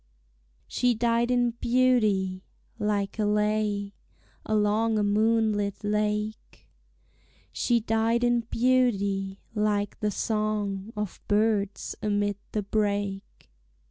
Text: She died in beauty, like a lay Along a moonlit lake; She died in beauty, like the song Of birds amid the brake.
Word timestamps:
She 0.67 0.95
died 0.95 1.29
in 1.29 1.51
beauty, 1.61 2.43
like 2.79 3.19
a 3.19 3.25
lay 3.25 3.93
Along 4.47 4.97
a 4.97 5.03
moonlit 5.03 5.83
lake; 5.83 6.67
She 7.51 7.81
died 7.81 8.23
in 8.23 8.39
beauty, 8.49 9.37
like 9.53 9.99
the 9.99 10.09
song 10.09 10.91
Of 10.97 11.21
birds 11.27 11.93
amid 12.01 12.37
the 12.51 12.63
brake. 12.63 13.51